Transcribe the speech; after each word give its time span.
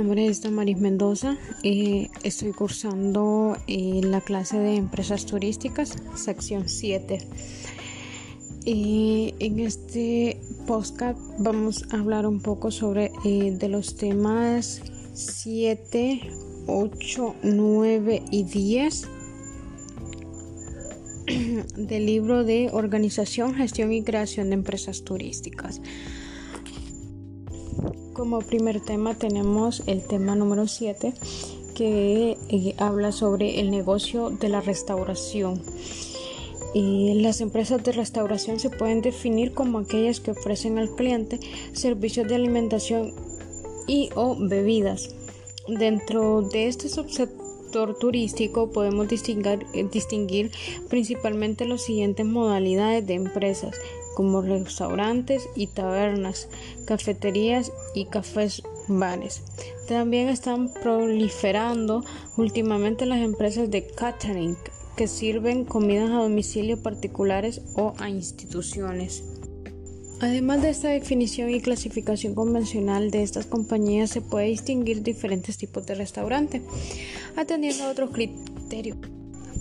Mi 0.00 0.06
nombre 0.06 0.28
es 0.28 0.40
Damaris 0.40 0.78
Mendoza 0.78 1.36
y 1.62 2.08
estoy 2.22 2.52
cursando 2.52 3.54
eh, 3.66 4.00
la 4.02 4.22
clase 4.22 4.58
de 4.58 4.76
empresas 4.76 5.26
turísticas, 5.26 5.94
sección 6.14 6.70
7. 6.70 7.18
Y 8.64 9.34
en 9.40 9.60
este 9.60 10.40
podcast 10.66 11.18
vamos 11.36 11.84
a 11.92 11.98
hablar 11.98 12.26
un 12.26 12.40
poco 12.40 12.70
sobre 12.70 13.12
eh, 13.26 13.54
de 13.54 13.68
los 13.68 13.96
temas 13.96 14.80
7, 15.12 16.32
8, 16.66 17.34
9 17.42 18.22
y 18.30 18.44
10 18.44 19.08
del 21.76 22.06
libro 22.06 22.42
de 22.44 22.70
Organización, 22.72 23.54
Gestión 23.54 23.92
y 23.92 24.02
Creación 24.02 24.48
de 24.48 24.54
Empresas 24.54 25.04
Turísticas. 25.04 25.82
Como 28.20 28.40
primer 28.40 28.80
tema 28.80 29.14
tenemos 29.14 29.82
el 29.86 30.02
tema 30.06 30.36
número 30.36 30.68
7 30.68 31.14
que 31.74 32.36
eh, 32.50 32.74
habla 32.76 33.12
sobre 33.12 33.60
el 33.60 33.70
negocio 33.70 34.28
de 34.28 34.50
la 34.50 34.60
restauración. 34.60 35.62
Y 36.74 37.14
las 37.14 37.40
empresas 37.40 37.82
de 37.82 37.92
restauración 37.92 38.60
se 38.60 38.68
pueden 38.68 39.00
definir 39.00 39.54
como 39.54 39.78
aquellas 39.78 40.20
que 40.20 40.32
ofrecen 40.32 40.78
al 40.78 40.94
cliente 40.96 41.40
servicios 41.72 42.28
de 42.28 42.34
alimentación 42.34 43.14
y 43.86 44.10
o 44.14 44.36
bebidas. 44.38 45.14
Dentro 45.66 46.42
de 46.42 46.66
este 46.66 46.90
subsector 46.90 47.98
turístico 47.98 48.70
podemos 48.70 49.08
distinguir, 49.08 49.64
eh, 49.72 49.88
distinguir 49.90 50.50
principalmente 50.90 51.64
las 51.64 51.80
siguientes 51.80 52.26
modalidades 52.26 53.06
de 53.06 53.14
empresas 53.14 53.74
como 54.14 54.42
restaurantes 54.42 55.48
y 55.54 55.68
tabernas, 55.68 56.48
cafeterías 56.86 57.72
y 57.94 58.06
cafés 58.06 58.62
bares. 58.88 59.42
También 59.88 60.28
están 60.28 60.72
proliferando 60.72 62.04
últimamente 62.36 63.06
las 63.06 63.20
empresas 63.20 63.70
de 63.70 63.86
catering 63.86 64.56
que 64.96 65.06
sirven 65.06 65.64
comidas 65.64 66.10
a 66.10 66.22
domicilio 66.22 66.82
particulares 66.82 67.62
o 67.74 67.94
a 67.98 68.08
instituciones. 68.08 69.24
Además 70.20 70.60
de 70.60 70.68
esta 70.68 70.88
definición 70.88 71.48
y 71.48 71.62
clasificación 71.62 72.34
convencional 72.34 73.10
de 73.10 73.22
estas 73.22 73.46
compañías, 73.46 74.10
se 74.10 74.20
puede 74.20 74.48
distinguir 74.48 75.02
diferentes 75.02 75.56
tipos 75.56 75.86
de 75.86 75.94
restaurante, 75.94 76.60
atendiendo 77.36 77.84
a 77.84 77.90
otros 77.90 78.10
criterios, 78.10 78.98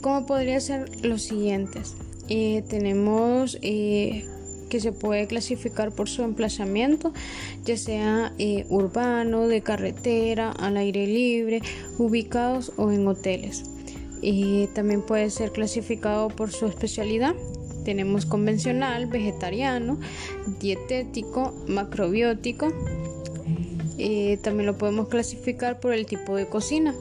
como 0.02 0.26
podría 0.26 0.60
ser 0.60 1.06
los 1.06 1.22
siguientes. 1.22 1.96
Eh, 2.28 2.64
tenemos 2.68 3.58
eh, 3.62 4.26
que 4.70 4.80
se 4.80 4.92
puede 4.92 5.28
clasificar 5.28 5.92
por 5.92 6.08
su 6.08 6.24
emplazamiento, 6.24 7.14
ya 7.66 7.76
sea 7.76 8.34
eh, 8.38 8.66
urbano, 8.70 9.48
de 9.48 9.62
carretera, 9.62 10.52
al 10.52 10.78
aire 10.78 11.08
libre, 11.08 11.62
ubicados 11.98 12.72
o 12.78 12.92
en 12.92 13.08
hoteles. 13.08 13.64
También 14.74 15.02
puede 15.02 15.30
ser 15.30 15.52
clasificado 15.52 16.28
por 16.30 16.52
su 16.52 16.66
especialidad. 16.66 17.36
Tenemos 17.86 18.26
convencional, 18.26 19.08
vegetariano, 19.08 19.98
dietético, 20.60 21.54
macrobiótico. 21.68 22.68
Eh, 23.98 24.38
también 24.42 24.68
lo 24.68 24.78
podemos 24.78 25.08
clasificar 25.08 25.80
por 25.80 25.94
el 25.94 26.06
tipo 26.06 26.36
de 26.36 26.48
cocina 26.48 26.94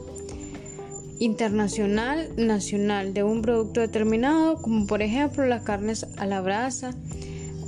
internacional, 1.19 2.29
nacional 2.37 3.13
de 3.13 3.23
un 3.23 3.41
producto 3.41 3.81
determinado, 3.81 4.61
como 4.61 4.87
por 4.87 5.01
ejemplo 5.01 5.45
las 5.45 5.63
carnes 5.63 6.05
a 6.17 6.25
la 6.25 6.41
brasa, 6.41 6.95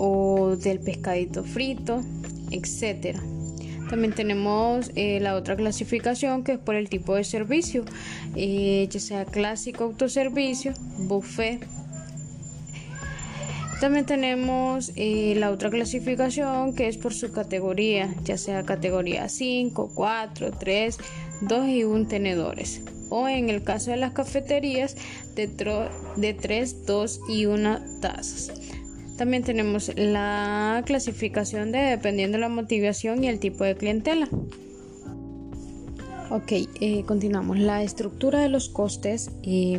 o 0.03 0.55
del 0.55 0.79
pescadito 0.79 1.43
frito, 1.43 2.01
etc. 2.49 3.19
También 3.87 4.13
tenemos 4.15 4.89
eh, 4.95 5.19
la 5.19 5.35
otra 5.35 5.55
clasificación 5.55 6.43
que 6.43 6.53
es 6.53 6.57
por 6.57 6.73
el 6.73 6.89
tipo 6.89 7.13
de 7.13 7.23
servicio, 7.23 7.85
eh, 8.35 8.87
ya 8.89 8.99
sea 8.99 9.25
clásico 9.25 9.83
autoservicio, 9.83 10.73
buffet. 10.97 11.67
También 13.79 14.07
tenemos 14.07 14.91
eh, 14.95 15.35
la 15.37 15.51
otra 15.51 15.69
clasificación 15.69 16.73
que 16.73 16.87
es 16.87 16.97
por 16.97 17.13
su 17.13 17.31
categoría, 17.31 18.11
ya 18.23 18.39
sea 18.39 18.63
categoría 18.63 19.29
5, 19.29 19.91
4, 19.93 20.51
3, 20.51 20.97
2 21.41 21.67
y 21.67 21.83
1 21.83 22.07
tenedores. 22.07 22.81
O 23.09 23.27
en 23.27 23.51
el 23.51 23.63
caso 23.63 23.91
de 23.91 23.97
las 23.97 24.13
cafeterías, 24.13 24.95
de, 25.35 25.47
de 26.15 26.33
3, 26.33 26.85
2 26.87 27.19
y 27.29 27.45
1 27.45 27.79
tazas. 28.01 28.51
También 29.21 29.43
tenemos 29.43 29.91
la 29.97 30.81
clasificación 30.83 31.71
de 31.71 31.77
dependiendo 31.77 32.39
de 32.39 32.41
la 32.41 32.49
motivación 32.49 33.23
y 33.23 33.27
el 33.27 33.37
tipo 33.37 33.63
de 33.63 33.75
clientela. 33.75 34.27
Ok, 36.31 36.53
eh, 36.81 37.03
continuamos. 37.05 37.59
La 37.59 37.83
estructura 37.83 38.39
de 38.39 38.49
los 38.49 38.67
costes. 38.67 39.29
Eh, 39.43 39.77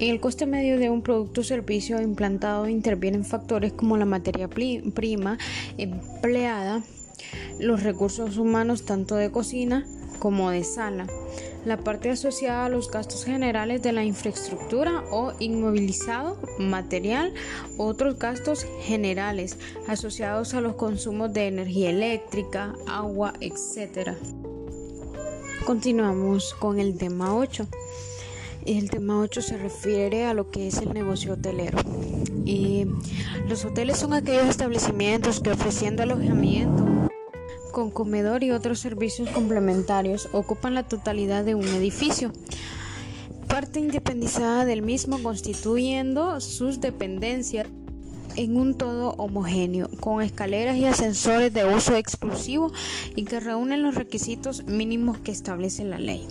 en 0.00 0.10
el 0.10 0.20
coste 0.20 0.44
medio 0.44 0.78
de 0.78 0.90
un 0.90 1.00
producto 1.00 1.40
o 1.40 1.44
servicio 1.44 1.98
implantado 2.02 2.68
intervienen 2.68 3.24
factores 3.24 3.72
como 3.72 3.96
la 3.96 4.04
materia 4.04 4.48
prima 4.48 5.38
empleada, 5.78 6.82
los 7.58 7.84
recursos 7.84 8.36
humanos 8.36 8.84
tanto 8.84 9.14
de 9.14 9.30
cocina 9.30 9.86
como 10.18 10.50
de 10.50 10.64
sala, 10.64 11.06
la 11.64 11.78
parte 11.78 12.10
asociada 12.10 12.66
a 12.66 12.68
los 12.68 12.90
gastos 12.90 13.24
generales 13.24 13.82
de 13.82 13.92
la 13.92 14.04
infraestructura 14.04 15.02
o 15.10 15.32
inmovilizado, 15.40 16.38
material, 16.58 17.34
otros 17.76 18.18
gastos 18.18 18.66
generales 18.82 19.58
asociados 19.88 20.54
a 20.54 20.60
los 20.60 20.76
consumos 20.76 21.32
de 21.32 21.48
energía 21.48 21.90
eléctrica, 21.90 22.74
agua, 22.86 23.32
etc. 23.40 24.10
Continuamos 25.64 26.54
con 26.54 26.78
el 26.78 26.96
tema 26.96 27.34
8. 27.36 27.66
El 28.64 28.90
tema 28.90 29.20
8 29.20 29.42
se 29.42 29.58
refiere 29.58 30.26
a 30.26 30.34
lo 30.34 30.50
que 30.50 30.68
es 30.68 30.78
el 30.78 30.92
negocio 30.92 31.34
hotelero. 31.34 31.78
Y 32.44 32.86
los 33.48 33.64
hoteles 33.64 33.96
son 33.96 34.12
aquellos 34.12 34.46
establecimientos 34.46 35.40
que 35.40 35.50
ofreciendo 35.50 36.02
alojamiento 36.02 36.95
con 37.76 37.90
comedor 37.90 38.42
y 38.42 38.52
otros 38.52 38.78
servicios 38.78 39.28
complementarios. 39.28 40.30
Ocupan 40.32 40.72
la 40.72 40.84
totalidad 40.84 41.44
de 41.44 41.54
un 41.54 41.68
edificio, 41.68 42.32
parte 43.48 43.80
independizada 43.80 44.64
del 44.64 44.80
mismo 44.80 45.22
constituyendo 45.22 46.40
sus 46.40 46.80
dependencias 46.80 47.66
en 48.36 48.56
un 48.56 48.78
todo 48.78 49.10
homogéneo, 49.18 49.90
con 50.00 50.22
escaleras 50.22 50.78
y 50.78 50.86
ascensores 50.86 51.52
de 51.52 51.66
uso 51.66 51.94
exclusivo 51.96 52.72
y 53.14 53.24
que 53.26 53.40
reúnen 53.40 53.82
los 53.82 53.94
requisitos 53.94 54.64
mínimos 54.64 55.18
que 55.18 55.32
establece 55.32 55.84
la 55.84 55.98
ley. 55.98 56.26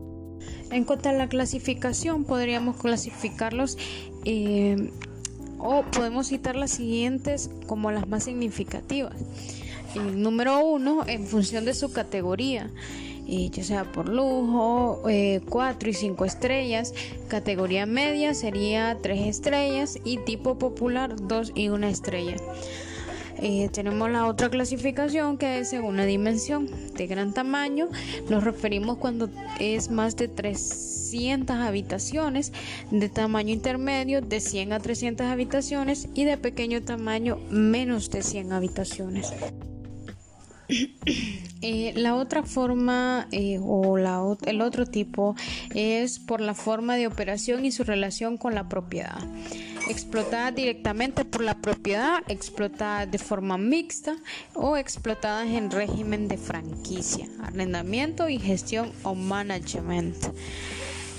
En 0.72 0.84
cuanto 0.84 1.09
a 1.09 1.13
la 1.13 1.29
clasificación, 1.29 2.23
podríamos 2.23 2.78
clasificarlos 2.78 3.78
eh, 4.23 4.91
o 5.59 5.84
podemos 5.91 6.25
citar 6.25 6.55
las 6.55 6.72
siguientes 6.72 7.51
como 7.67 7.91
las 7.91 8.07
más 8.07 8.23
significativas 8.23 9.13
número 10.00 10.63
uno 10.63 11.03
en 11.07 11.25
función 11.25 11.66
de 11.66 11.73
su 11.73 11.91
categoría, 11.91 12.69
ya 13.28 13.63
sea 13.63 13.91
por 13.91 14.07
lujo, 14.09 15.01
4 15.01 15.09
eh, 15.09 15.91
y 15.91 15.94
5 15.94 16.25
estrellas, 16.25 16.94
categoría 17.28 17.85
media 17.85 18.34
sería 18.34 18.97
3 19.01 19.28
estrellas 19.28 19.97
y 20.03 20.17
tipo 20.17 20.57
popular 20.57 21.16
2 21.16 21.53
y 21.55 21.69
1 21.69 21.88
estrella. 21.88 22.35
Eh, 23.38 23.69
tenemos 23.69 24.09
la 24.09 24.28
otra 24.28 24.50
clasificación 24.50 25.38
que 25.38 25.59
es 25.59 25.69
según 25.69 25.97
la 25.97 26.05
dimensión 26.05 26.69
de 26.95 27.07
gran 27.07 27.34
tamaño. 27.34 27.89
Nos 28.29 28.44
referimos 28.44 28.97
cuando 28.97 29.29
es 29.59 29.91
más 29.91 30.16
de 30.16 30.28
300 30.29 31.57
habitaciones, 31.57 32.53
de 32.91 33.09
tamaño 33.09 33.53
intermedio 33.53 34.22
de 34.22 34.39
100 34.39 34.73
a 34.73 34.79
300 34.79 35.28
habitaciones 35.28 36.07
y 36.13 36.23
de 36.23 36.38
pequeño 36.38 36.81
tamaño 36.84 37.38
menos 37.50 38.09
de 38.09 38.23
100 38.23 38.53
habitaciones. 38.53 39.34
Eh, 40.67 41.93
la 41.95 42.15
otra 42.15 42.43
forma 42.43 43.27
eh, 43.31 43.59
o 43.61 43.97
el 43.97 44.61
otro 44.61 44.85
tipo 44.85 45.35
es 45.73 46.19
por 46.19 46.41
la 46.41 46.53
forma 46.53 46.95
de 46.95 47.07
operación 47.07 47.66
y 47.66 47.72
su 47.72 47.84
relación 47.84 48.37
con 48.37 48.53
la 48.53 48.69
propiedad. 48.69 49.17
Explotada 49.90 50.51
directamente 50.51 51.25
por 51.25 51.41
la 51.41 51.61
propiedad, 51.61 52.23
explotada 52.28 53.05
de 53.05 53.17
forma 53.17 53.57
mixta 53.57 54.16
o 54.53 54.78
explotadas 54.78 55.47
en 55.47 55.72
régimen 55.72 56.28
de 56.28 56.37
franquicia, 56.37 57.28
arrendamiento 57.43 58.29
y 58.29 58.40
gestión 58.40 58.91
o 59.03 59.16
management. 59.16 60.17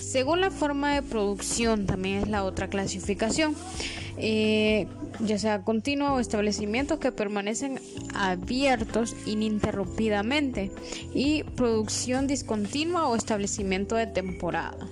Según 0.07 0.41
la 0.41 0.53
forma 0.53 0.95
de 0.95 1.03
producción 1.03 1.85
también 1.85 2.19
es 2.19 2.29
la 2.29 2.45
otra 2.45 2.69
clasificación. 2.69 3.57
Eh, 4.19 4.87
ya 5.19 5.37
sea 5.37 5.63
continua 5.63 6.15
o 6.15 6.21
establecimientos 6.21 7.01
que 7.01 7.11
permanecen 7.11 7.81
abiertos 8.15 9.17
ininterrumpidamente 9.27 10.71
y 11.13 11.43
producción 11.43 12.29
discontinua 12.29 13.09
o 13.09 13.17
establecimiento 13.17 13.97
de 13.97 14.07
temporada. 14.07 14.89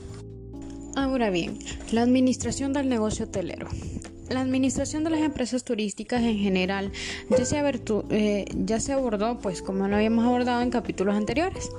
Ahora 0.97 1.31
bien, 1.31 1.61
la 1.93 2.03
administración 2.03 2.73
del 2.73 2.89
negocio 2.89 3.27
hotelero. 3.27 3.69
La 4.29 4.41
administración 4.41 5.05
de 5.05 5.11
las 5.11 5.21
empresas 5.21 5.63
turísticas 5.63 6.23
en 6.23 6.39
general 6.39 6.91
ya 7.31 7.45
se, 7.45 7.63
eh, 8.11 8.45
ya 8.53 8.81
se 8.81 8.93
abordó, 8.93 9.39
pues 9.39 9.63
como 9.63 9.87
lo 9.87 9.95
habíamos 9.95 10.25
abordado 10.25 10.61
en 10.61 10.71
capítulos 10.71 11.15
anteriores. 11.15 11.71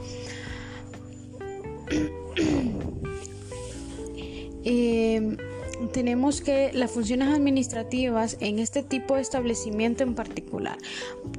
Tenemos 5.92 6.42
que 6.42 6.72
las 6.74 6.92
funciones 6.92 7.30
administrativas 7.30 8.38
en 8.40 8.60
este 8.60 8.84
tipo 8.84 9.16
de 9.16 9.22
establecimiento 9.22 10.04
en 10.04 10.16
particular. 10.16 10.78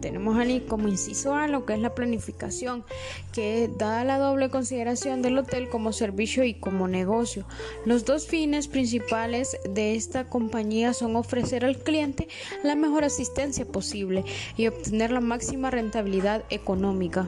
Tenemos 0.01 0.37
ahí 0.37 0.61
como 0.61 0.89
inciso 0.89 1.35
A 1.35 1.49
lo 1.49 1.65
que 1.65 1.75
es 1.75 1.81
la 1.81 1.95
planificación, 1.95 2.85
que 3.33 3.71
da 3.79 4.05
la 4.05 4.19
doble 4.19 4.51
consideración 4.51 5.23
del 5.23 5.39
hotel 5.39 5.69
como 5.69 5.93
servicio 5.93 6.45
y 6.45 6.55
como 6.55 6.89
negocio. 6.89 7.47
Los 7.85 8.05
dos 8.05 8.27
fines 8.27 8.69
principales 8.69 9.57
de 9.69 9.95
esta 9.95 10.29
compañía 10.29 10.93
son 10.93 11.17
ofrecer 11.17 11.65
al 11.65 11.79
cliente 11.79 12.29
la 12.63 12.75
mejor 12.75 13.05
asistencia 13.05 13.65
posible 13.67 14.25
y 14.57 14.67
obtener 14.69 15.11
la 15.11 15.21
máxima 15.21 15.71
rentabilidad 15.71 16.45
económica. 16.51 17.27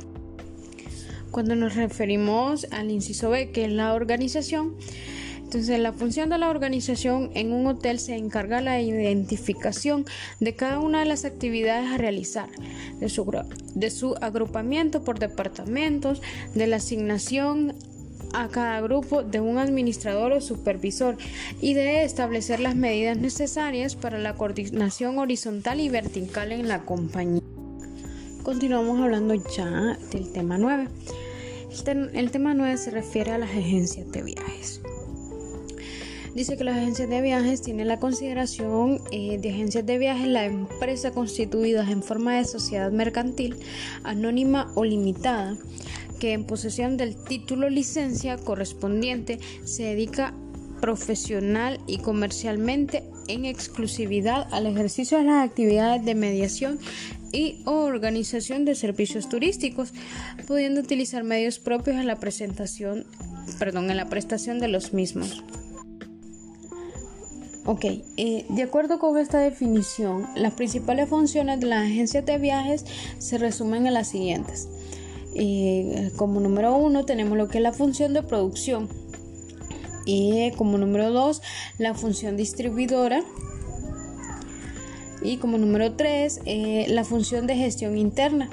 Cuando 1.30 1.54
nos 1.54 1.74
referimos 1.74 2.66
al 2.70 2.90
inciso 2.90 3.30
B, 3.30 3.50
que 3.50 3.66
es 3.66 3.72
la 3.72 3.92
organización, 3.92 4.74
entonces, 5.48 5.78
la 5.80 5.94
función 5.94 6.28
de 6.28 6.36
la 6.36 6.50
organización 6.50 7.30
en 7.32 7.54
un 7.54 7.66
hotel 7.66 7.98
se 7.98 8.14
encarga 8.16 8.60
la 8.60 8.82
identificación 8.82 10.04
de 10.40 10.54
cada 10.54 10.78
una 10.78 10.98
de 10.98 11.06
las 11.06 11.24
actividades 11.24 11.90
a 11.90 11.96
realizar, 11.96 12.50
de 13.00 13.88
su, 13.88 14.14
agrupamiento 14.20 15.04
por 15.04 15.18
departamentos, 15.18 16.20
de 16.54 16.66
la 16.66 16.76
asignación 16.76 17.74
a 18.34 18.48
cada 18.48 18.82
grupo 18.82 19.22
de 19.22 19.40
un 19.40 19.56
administrador 19.56 20.32
o 20.32 20.42
supervisor 20.42 21.16
y 21.62 21.72
de 21.72 22.04
establecer 22.04 22.60
las 22.60 22.76
medidas 22.76 23.16
necesarias 23.16 23.96
para 23.96 24.18
la 24.18 24.34
coordinación 24.34 25.18
horizontal 25.18 25.80
y 25.80 25.88
vertical 25.88 26.52
en 26.52 26.68
la 26.68 26.84
compañía. 26.84 27.40
Continuamos 28.42 29.00
hablando 29.00 29.34
ya 29.34 29.96
del 30.12 30.30
tema 30.30 30.58
9. 30.58 30.88
El 32.12 32.30
tema 32.30 32.52
9 32.52 32.76
se 32.76 32.90
refiere 32.90 33.30
a 33.30 33.38
las 33.38 33.48
agencias 33.48 34.12
de 34.12 34.22
viajes 34.22 34.82
dice 36.38 36.56
que 36.56 36.62
las 36.62 36.76
agencias 36.76 37.10
de 37.10 37.20
viajes 37.20 37.62
tienen 37.62 37.88
la 37.88 37.98
consideración 37.98 39.00
eh, 39.10 39.38
de 39.38 39.50
agencias 39.50 39.84
de 39.84 39.98
viajes 39.98 40.28
la 40.28 40.44
empresa 40.44 41.10
constituida 41.10 41.90
en 41.90 42.00
forma 42.00 42.36
de 42.36 42.44
sociedad 42.44 42.92
mercantil, 42.92 43.56
anónima 44.04 44.70
o 44.76 44.84
limitada, 44.84 45.56
que 46.20 46.34
en 46.34 46.44
posesión 46.44 46.96
del 46.96 47.16
título 47.16 47.68
licencia 47.68 48.36
correspondiente 48.36 49.40
se 49.64 49.82
dedica 49.82 50.32
profesional 50.80 51.80
y 51.88 51.98
comercialmente 51.98 53.02
en 53.26 53.44
exclusividad 53.44 54.46
al 54.52 54.66
ejercicio 54.66 55.18
de 55.18 55.24
las 55.24 55.44
actividades 55.44 56.04
de 56.04 56.14
mediación 56.14 56.78
y 57.32 57.62
organización 57.64 58.64
de 58.64 58.76
servicios 58.76 59.28
turísticos, 59.28 59.92
pudiendo 60.46 60.80
utilizar 60.82 61.24
medios 61.24 61.58
propios 61.58 61.96
en 61.96 62.06
la 62.06 62.20
presentación, 62.20 63.06
perdón, 63.58 63.90
en 63.90 63.96
la 63.96 64.06
prestación 64.06 64.60
de 64.60 64.68
los 64.68 64.92
mismos. 64.92 65.42
Ok, 67.70 67.84
eh, 67.84 68.46
de 68.48 68.62
acuerdo 68.62 68.98
con 68.98 69.18
esta 69.18 69.40
definición, 69.40 70.26
las 70.34 70.54
principales 70.54 71.10
funciones 71.10 71.60
de 71.60 71.66
las 71.66 71.84
agencias 71.84 72.24
de 72.24 72.38
viajes 72.38 72.86
se 73.18 73.36
resumen 73.36 73.86
en 73.86 73.92
las 73.92 74.08
siguientes. 74.08 74.70
Eh, 75.34 76.10
como 76.16 76.40
número 76.40 76.74
uno 76.74 77.04
tenemos 77.04 77.36
lo 77.36 77.48
que 77.48 77.58
es 77.58 77.62
la 77.62 77.74
función 77.74 78.14
de 78.14 78.22
producción. 78.22 78.88
Y 80.06 80.50
como 80.52 80.78
número 80.78 81.10
dos, 81.10 81.42
la 81.76 81.92
función 81.92 82.38
distribuidora. 82.38 83.22
Y 85.20 85.36
como 85.36 85.58
número 85.58 85.92
tres, 85.92 86.40
eh, 86.46 86.86
la 86.88 87.04
función 87.04 87.46
de 87.46 87.56
gestión 87.56 87.98
interna. 87.98 88.48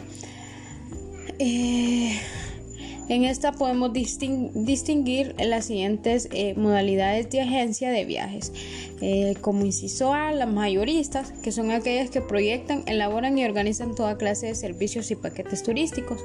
En 3.07 3.23
esta 3.23 3.51
podemos 3.51 3.93
distinguir 3.93 5.35
las 5.37 5.65
siguientes 5.65 6.27
eh, 6.31 6.55
modalidades 6.55 7.29
de 7.29 7.41
agencia 7.41 7.91
de 7.91 8.03
viajes, 8.03 8.51
eh, 8.99 9.35
como 9.41 9.63
inciso 9.63 10.11
A, 10.11 10.31
las 10.31 10.51
mayoristas, 10.51 11.31
que 11.43 11.51
son 11.51 11.69
aquellas 11.69 12.09
que 12.09 12.21
proyectan, 12.21 12.83
elaboran 12.87 13.37
y 13.37 13.45
organizan 13.45 13.93
toda 13.93 14.17
clase 14.17 14.47
de 14.47 14.55
servicios 14.55 15.11
y 15.11 15.15
paquetes 15.15 15.61
turísticos. 15.61 16.19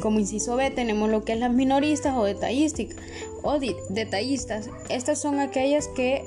como 0.00 0.20
inciso 0.20 0.56
B 0.56 0.70
tenemos 0.70 1.10
lo 1.10 1.24
que 1.24 1.32
es 1.32 1.40
las 1.40 1.52
minoristas 1.52 2.14
o. 2.16 2.26
O 3.44 3.58
detallistas. 3.88 4.70
Estas 4.88 5.20
son 5.20 5.40
aquellas 5.40 5.88
que 5.88 6.22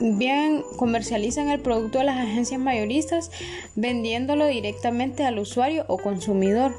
bien 0.00 0.64
comercializan 0.76 1.48
el 1.50 1.60
producto 1.60 1.98
de 1.98 2.04
las 2.04 2.18
agencias 2.18 2.60
mayoristas 2.60 3.30
vendiéndolo 3.74 4.46
directamente 4.46 5.24
al 5.24 5.38
usuario 5.38 5.84
o 5.88 5.98
consumidor 5.98 6.74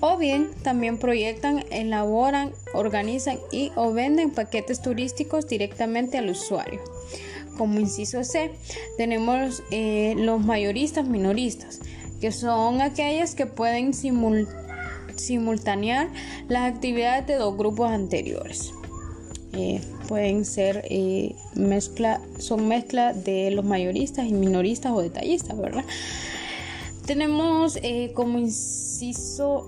o 0.00 0.16
bien 0.16 0.50
también 0.62 0.98
proyectan, 0.98 1.64
elaboran, 1.70 2.52
organizan 2.72 3.38
y 3.50 3.72
o 3.74 3.92
venden 3.92 4.30
paquetes 4.30 4.80
turísticos 4.80 5.48
directamente 5.48 6.18
al 6.18 6.30
usuario. 6.30 6.80
Como 7.56 7.80
inciso 7.80 8.22
C, 8.22 8.52
tenemos 8.96 9.62
eh, 9.70 10.14
los 10.16 10.40
mayoristas 10.44 11.06
minoristas, 11.06 11.80
que 12.20 12.30
son 12.30 12.80
aquellas 12.80 13.34
que 13.34 13.46
pueden 13.46 13.92
simultanear 15.16 16.08
las 16.48 16.72
actividades 16.72 17.26
de 17.26 17.34
dos 17.34 17.56
grupos 17.56 17.90
anteriores. 17.90 18.72
Eh, 19.54 19.80
pueden 20.06 20.44
ser 20.44 20.84
eh, 20.88 21.34
mezcla, 21.56 22.20
son 22.38 22.68
mezcla 22.68 23.12
de 23.12 23.50
los 23.50 23.64
mayoristas 23.64 24.26
y 24.26 24.32
minoristas 24.32 24.92
o 24.92 25.00
detallistas, 25.00 25.58
¿verdad? 25.58 25.84
Tenemos 27.06 27.78
como 28.14 28.38
inciso 28.38 29.66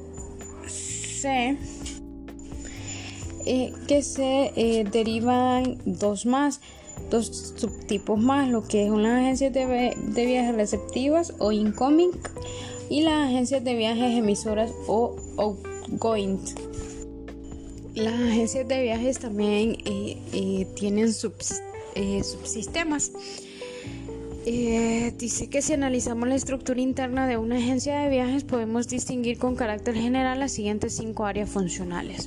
eh, 3.47 3.73
que 3.89 4.03
se 4.03 4.53
eh, 4.57 4.85
derivan 4.91 5.79
dos 5.85 6.27
más, 6.27 6.61
dos 7.11 7.55
subtipos 7.57 8.19
más, 8.19 8.49
lo 8.49 8.67
que 8.67 8.89
son 8.89 9.03
las 9.03 9.21
agencias 9.21 9.53
de, 9.53 9.95
viajes 10.15 10.55
receptivas 10.55 11.35
o 11.39 11.53
incoming 11.53 12.13
y 12.89 13.03
las 13.03 13.29
agencias 13.29 13.63
de 13.65 13.75
viajes 13.75 14.19
emisoras 14.19 14.73
o 14.87 15.17
outgoing. 15.37 16.41
Las 17.95 18.15
agencias 18.15 18.67
de 18.69 18.83
viajes 18.83 19.19
también 19.19 19.77
eh, 19.85 20.67
tienen 20.77 21.13
subsistemas. 21.13 23.13
Eh, 24.47 25.13
dice 25.19 25.51
que 25.51 25.61
si 25.61 25.75
analizamos 25.75 26.27
la 26.27 26.35
estructura 26.35 26.81
interna 26.81 27.27
de 27.27 27.37
una 27.37 27.59
agencia 27.59 27.99
de 28.01 28.09
viajes 28.09 28.43
podemos 28.43 28.89
distinguir 28.89 29.39
con 29.39 29.55
carácter 29.55 29.95
general 29.95 30.41
las 30.41 30.53
siguientes 30.53 30.97
cinco 30.97 31.27
áreas 31.27 31.51
funcionales. 31.51 32.27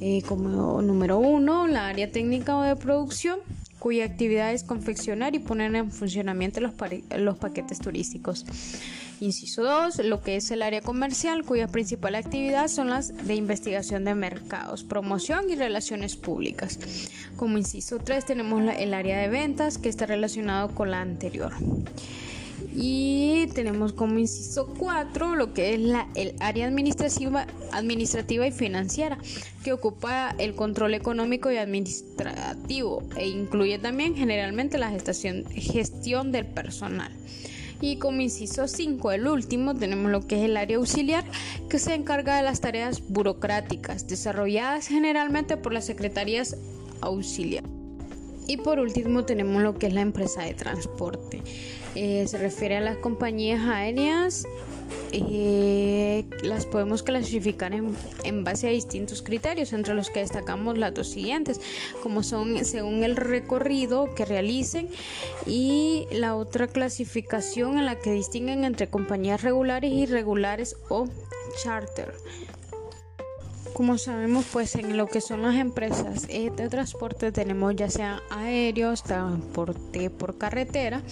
Eh, 0.00 0.22
como 0.28 0.82
número 0.82 1.18
uno, 1.18 1.66
la 1.66 1.88
área 1.88 2.10
técnica 2.12 2.56
o 2.56 2.62
de 2.62 2.76
producción, 2.76 3.40
cuya 3.78 4.04
actividad 4.04 4.52
es 4.52 4.64
confeccionar 4.64 5.34
y 5.34 5.38
poner 5.38 5.74
en 5.74 5.90
funcionamiento 5.90 6.60
los, 6.60 7.38
paquetes 7.38 7.78
turísticos. 7.78 8.44
Inciso 9.20 9.64
2, 9.64 10.04
lo 10.04 10.22
que 10.22 10.36
es 10.36 10.50
el 10.50 10.62
área 10.62 10.80
comercial, 10.80 11.44
cuya 11.44 11.66
principal 11.66 12.14
actividad 12.14 12.68
son 12.68 12.90
las 12.90 13.26
de 13.26 13.34
investigación 13.34 14.04
de 14.04 14.14
mercados, 14.14 14.84
promoción 14.84 15.50
y 15.50 15.56
relaciones 15.56 16.16
públicas. 16.16 16.78
Como 17.36 17.58
inciso 17.58 17.98
3 17.98 18.24
tenemos 18.24 18.62
el 18.78 18.94
área 18.94 19.18
de 19.18 19.28
ventas, 19.28 19.78
que 19.78 19.88
está 19.88 20.06
relacionado 20.06 20.74
con 20.74 20.90
la 20.90 21.00
anterior. 21.00 21.52
Y 22.74 23.46
tenemos 23.54 23.92
como 23.92 24.18
inciso 24.18 24.66
4 24.78 25.36
lo 25.36 25.52
que 25.52 25.74
es 25.74 25.80
la, 25.80 26.08
el 26.14 26.34
área 26.40 26.66
administrativa, 26.66 27.46
administrativa 27.72 28.46
y 28.46 28.52
financiera, 28.52 29.18
que 29.64 29.72
ocupa 29.72 30.34
el 30.38 30.54
control 30.54 30.94
económico 30.94 31.50
y 31.50 31.56
administrativo 31.56 33.02
e 33.16 33.28
incluye 33.28 33.78
también 33.78 34.16
generalmente 34.16 34.78
la 34.78 34.90
gestación, 34.90 35.44
gestión 35.46 36.32
del 36.32 36.46
personal. 36.46 37.12
Y 37.80 37.96
como 37.96 38.20
inciso 38.20 38.66
5, 38.66 39.12
el 39.12 39.28
último, 39.28 39.74
tenemos 39.74 40.10
lo 40.10 40.26
que 40.26 40.36
es 40.36 40.42
el 40.42 40.56
área 40.56 40.78
auxiliar, 40.78 41.24
que 41.68 41.78
se 41.78 41.94
encarga 41.94 42.36
de 42.36 42.42
las 42.42 42.60
tareas 42.60 43.02
burocráticas, 43.08 44.08
desarrolladas 44.08 44.88
generalmente 44.88 45.56
por 45.56 45.72
las 45.72 45.86
secretarías 45.86 46.56
auxiliares. 47.00 47.70
Y 48.48 48.56
por 48.56 48.80
último 48.80 49.24
tenemos 49.24 49.62
lo 49.62 49.78
que 49.78 49.86
es 49.86 49.92
la 49.92 50.00
empresa 50.00 50.42
de 50.42 50.54
transporte. 50.54 51.42
Eh, 52.00 52.28
se 52.28 52.38
refiere 52.38 52.76
a 52.76 52.80
las 52.80 52.96
compañías 52.98 53.60
aéreas 53.68 54.46
eh, 55.10 56.24
las 56.44 56.64
podemos 56.64 57.02
clasificar 57.02 57.72
en, 57.74 58.44
base 58.44 58.68
a 58.68 58.70
distintos 58.70 59.20
criterios, 59.20 59.72
entre 59.72 59.94
los 59.94 60.08
que 60.08 60.20
destacamos 60.20 60.78
las 60.78 60.94
dos 60.94 61.08
siguientes, 61.08 61.60
como 62.00 62.22
son 62.22 62.64
según 62.64 63.02
el 63.02 63.16
recorrido 63.16 64.14
que 64.14 64.24
realicen 64.24 64.88
y 65.44 66.06
la 66.12 66.36
otra 66.36 66.68
clasificación 66.68 67.78
en 67.78 67.86
la 67.86 67.98
que 67.98 68.12
distinguen 68.12 68.62
entre 68.62 68.86
compañías 68.86 69.42
regulares, 69.42 69.92
irregulares 69.92 70.76
o 70.88 71.08
charter. 71.60 72.14
Como 73.74 73.98
sabemos, 73.98 74.44
pues 74.52 74.76
en 74.76 74.96
lo 74.96 75.08
que 75.08 75.20
son 75.20 75.42
las 75.42 75.56
empresas 75.56 76.26
eh, 76.28 76.52
de 76.54 76.68
transporte 76.68 77.32
tenemos 77.32 77.74
ya 77.74 77.90
sea 77.90 78.22
aéreos, 78.30 79.02
transporte 79.02 80.10
por 80.10 80.38
carretera, 80.38 81.02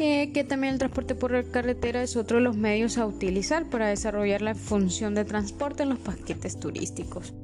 que 0.00 0.46
también 0.48 0.72
el 0.72 0.78
transporte 0.78 1.14
por 1.14 1.50
carretera 1.50 2.02
es 2.02 2.16
otro 2.16 2.38
de 2.38 2.44
los 2.44 2.56
medios 2.56 2.96
a 2.96 3.06
utilizar 3.06 3.68
para 3.68 3.88
desarrollar 3.88 4.40
la 4.40 4.54
función 4.54 5.14
de 5.14 5.26
transporte 5.26 5.82
en 5.82 5.90
los 5.90 5.98
paquetes 5.98 6.58
turísticos. 6.58 7.34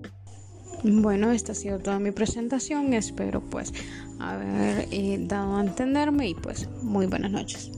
Bueno, 0.83 1.33
esta 1.33 1.53
ha 1.53 1.55
sido 1.55 1.79
toda 1.79 1.99
mi 1.99 2.13
presentación. 2.13 2.95
Espero 2.95 3.41
pues 3.41 3.73
haber 4.19 4.89
eh, 4.91 5.19
dado 5.21 5.57
a 5.57 5.61
entenderme 5.61 6.29
y 6.29 6.35
pues 6.35 6.69
muy 6.83 7.07
buenas 7.07 7.31
noches. 7.31 7.71